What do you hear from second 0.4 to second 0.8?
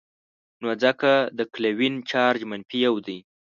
نو